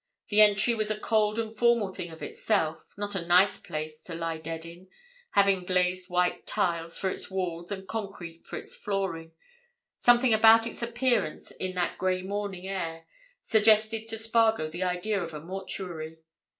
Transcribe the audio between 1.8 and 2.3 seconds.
thing of